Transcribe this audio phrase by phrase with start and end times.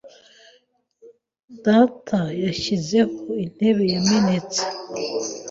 [1.65, 4.61] Data yashyizeho intebe yamenetse.